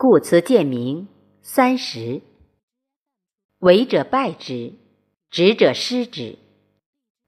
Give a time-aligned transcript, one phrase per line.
[0.00, 1.08] 故辞见名
[1.42, 2.22] 三十。
[3.58, 4.74] 为者败之，
[5.28, 6.38] 执者失之。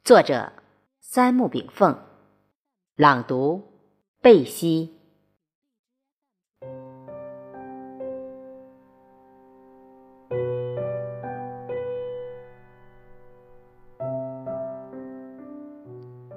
[0.04, 0.52] 作者：
[1.00, 1.98] 三木炳凤。
[2.94, 3.60] 朗读：
[4.22, 4.94] 贝西。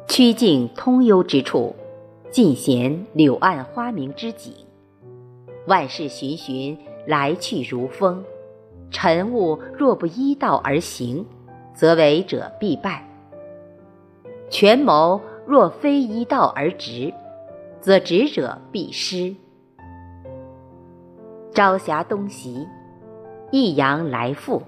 [0.07, 1.75] 曲径通幽之处，
[2.31, 4.51] 尽显柳暗花明之景。
[5.65, 8.23] 万事循循，来去如风。
[8.91, 11.25] 晨雾若不依道而行，
[11.73, 13.01] 则为者必败；
[14.49, 17.13] 权谋若非依道而直，
[17.81, 19.35] 则直者必失。
[21.53, 22.67] 朝霞东袭，
[23.51, 24.61] 一阳来复；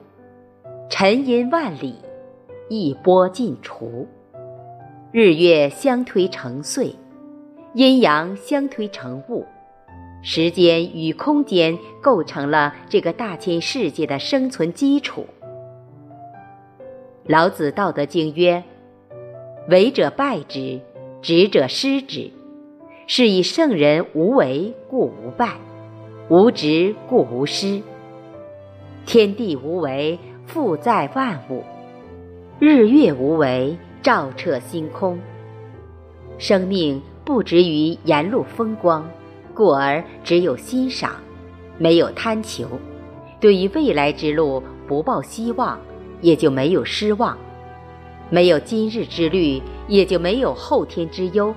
[0.89, 1.95] 沉吟万里，
[2.70, 4.08] 一波尽除。
[5.12, 6.95] 日月相推成岁，
[7.73, 9.45] 阴阳相推成物。
[10.28, 15.28] 时间与空间构成了这个大千世界的生存基础。
[17.28, 18.64] 老子《道德经》曰
[19.70, 20.82] ：“为者败之，
[21.22, 22.32] 执者失之。”
[23.06, 25.58] 是以圣人无为故无败，
[26.28, 27.84] 无执故无失。
[29.06, 30.17] 天地无为，
[30.48, 31.62] 复在万物；
[32.58, 35.20] 日月无为，照彻星空。
[36.39, 39.08] 生命不止于沿路风光。
[39.56, 41.14] 故而只有欣赏，
[41.80, 42.67] 没有贪求；
[43.39, 45.80] 对于未来之路不抱希望，
[46.22, 47.36] 也就没有失望；
[48.30, 51.56] 没有今日之虑，也就没有后天之忧。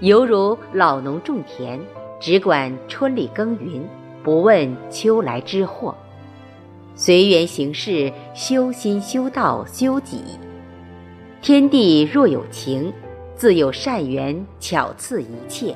[0.00, 1.78] 犹如老农种田，
[2.18, 3.88] 只管春里耕耘，
[4.22, 5.94] 不问秋来之祸，
[6.94, 10.22] 随缘行事，修心修道修己。
[11.42, 12.92] 天地若有情，
[13.34, 15.74] 自有善缘巧赐一切。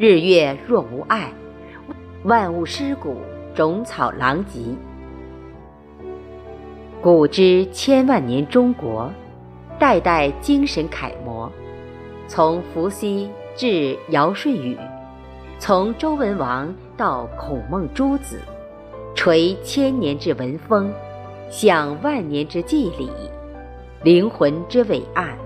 [0.00, 1.30] 日月若无爱，
[2.22, 3.18] 万物尸骨，
[3.54, 4.58] 种草狼藉。
[7.02, 9.12] 古之千万年中国，
[9.78, 11.52] 代代精神楷模，
[12.26, 14.74] 从伏羲至尧舜禹，
[15.58, 18.40] 从周文王到孔孟诸子，
[19.14, 20.90] 垂千年之文风，
[21.50, 23.10] 享万年之祭礼，
[24.02, 25.36] 灵魂之伟岸，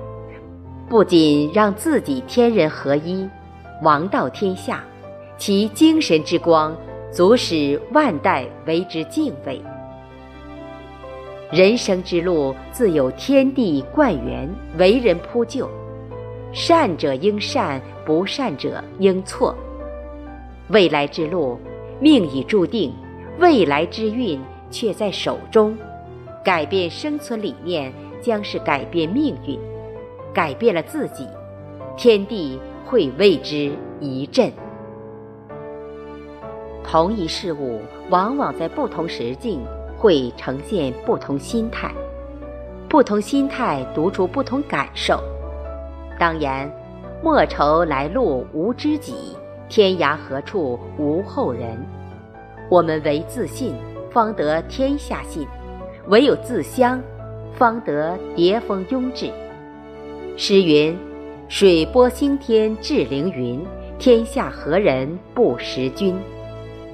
[0.88, 3.28] 不仅让自己天人合一。
[3.84, 4.82] 王道天下，
[5.36, 6.74] 其精神之光，
[7.12, 9.60] 足使万代为之敬畏。
[11.52, 15.68] 人生之路，自有天地贯源，为人铺就。
[16.50, 19.54] 善者应善，不善者应错。
[20.68, 21.58] 未来之路，
[22.00, 22.90] 命已注定，
[23.38, 24.40] 未来之运
[24.70, 25.76] 却在手中。
[26.42, 29.58] 改变生存理念，将是改变命运。
[30.32, 31.28] 改变了自己，
[31.98, 32.58] 天地。
[32.86, 34.52] 会为之一振。
[36.82, 37.80] 同一事物，
[38.10, 39.60] 往往在不同时境
[39.98, 41.92] 会呈现不同心态，
[42.88, 45.18] 不同心态读出不同感受。
[46.18, 46.70] 当然，
[47.22, 49.36] 莫愁来路无知己，
[49.68, 51.76] 天涯何处无后人。
[52.70, 53.74] 我们唯自信，
[54.10, 55.44] 方得天下信；
[56.08, 57.00] 唯有自相，
[57.54, 59.30] 方得叠峰拥志。
[60.36, 60.96] 诗云。
[61.56, 63.64] 水波星天至凌云，
[63.96, 66.12] 天下何人不识君？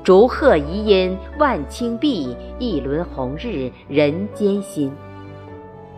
[0.04, 4.92] 竹鹤遗音万顷碧，一轮红日人间心。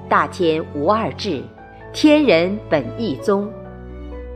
[0.09, 1.43] 大千无二志，
[1.93, 3.51] 天人本一宗。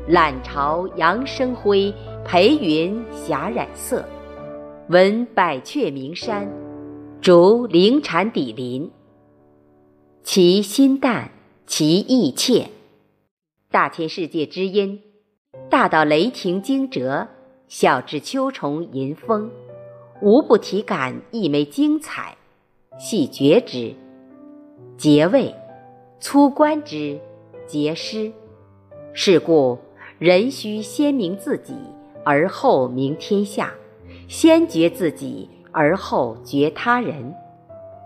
[0.08, 1.94] 览朝阳生辉，
[2.24, 4.04] 培云霞染色。
[4.88, 6.50] 闻百雀鸣山，
[7.20, 8.90] 竹灵蝉底林。
[10.24, 11.30] 其心淡，
[11.64, 12.66] 其意切。
[13.76, 15.02] 大千世界之音，
[15.68, 17.26] 大到雷霆惊蛰，
[17.68, 19.50] 小至秋虫吟风，
[20.22, 22.38] 无不体感一枚精彩，
[22.98, 23.94] 细觉之，
[24.96, 25.54] 结味，
[26.20, 27.20] 粗观之，
[27.66, 28.32] 结诗。
[29.12, 29.78] 是故
[30.18, 31.74] 人须先明自己，
[32.24, 33.66] 而后明天下；
[34.26, 37.34] 先觉自己，而后觉他人。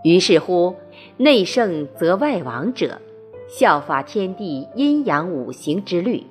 [0.03, 0.75] 于是乎，
[1.15, 2.99] 内圣则外王者。
[3.51, 6.25] 效法天地阴阳五行之律，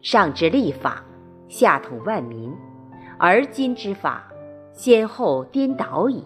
[0.00, 1.04] 上至立法，
[1.46, 2.50] 下统万民，
[3.18, 4.32] 而今之法，
[4.72, 6.24] 先后颠倒矣。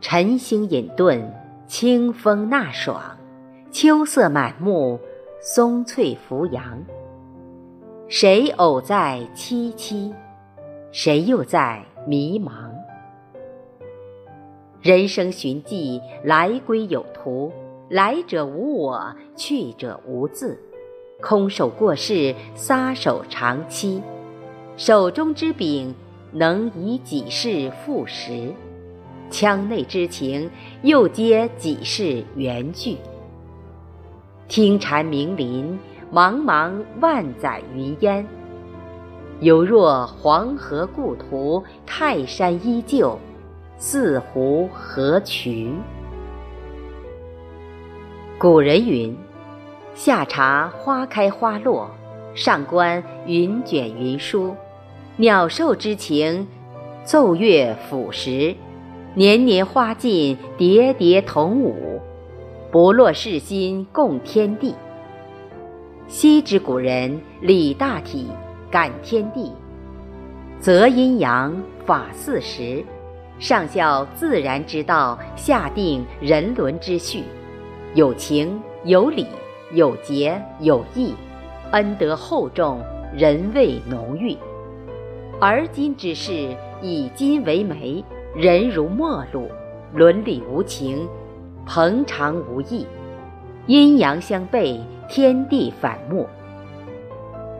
[0.00, 1.22] 晨星隐遁，
[1.68, 3.16] 清风纳爽，
[3.70, 4.98] 秋色满目，
[5.40, 6.82] 松翠扶杨。
[8.08, 10.12] 谁偶在凄凄？
[10.90, 12.72] 谁又在迷茫？
[14.82, 17.52] 人生寻迹，来归有途。
[17.90, 20.56] 来者无我，去者无自，
[21.20, 24.00] 空手过世，撒手长期。
[24.76, 25.92] 手中之柄，
[26.30, 28.52] 能以己事复实，
[29.28, 30.48] 腔内之情
[30.82, 32.96] 又皆己事缘聚。
[34.46, 35.76] 听蝉鸣林，
[36.12, 38.24] 茫茫万载云烟，
[39.40, 43.18] 犹若黄河故土，泰山依旧，
[43.78, 45.72] 四湖何渠？
[48.40, 49.14] 古人云
[49.94, 51.90] ：“下察花开花落，
[52.34, 54.56] 上观云卷云舒。”
[55.18, 56.48] 鸟兽之情，
[57.04, 58.54] 奏乐抚时，
[59.12, 62.00] 年年花尽，蝶蝶同舞，
[62.72, 64.74] 不落世心共天地。
[66.08, 68.26] 昔之古人理大体，
[68.70, 69.52] 感天地，
[70.58, 71.54] 则阴阳，
[71.84, 72.82] 法四时，
[73.38, 77.22] 上效自然之道，下定人伦之序，
[77.92, 79.26] 有情有理，
[79.72, 81.12] 有节有义，
[81.72, 82.80] 恩德厚重，
[83.12, 84.36] 人味浓郁。
[85.40, 89.50] 而今之世，以金为媒，人如陌路，
[89.92, 91.08] 伦理无情，
[91.66, 92.86] 朋常无义，
[93.66, 94.78] 阴阳相悖，
[95.08, 96.28] 天地反目。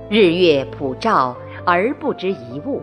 [0.08, 2.80] 日月普照而不知一物，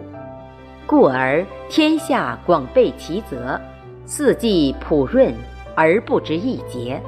[0.85, 3.57] 故而天下广被其泽；
[4.05, 5.33] 四季普润
[5.75, 7.01] 而不知一节，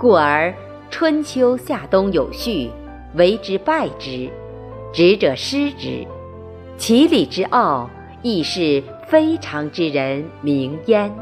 [0.00, 0.54] 故而
[0.90, 2.70] 春秋夏冬有序，
[3.16, 4.30] 为之败之，
[4.94, 6.06] 执者失之。
[6.78, 7.86] 其理之奥，
[8.22, 11.12] 亦是非常之人明焉。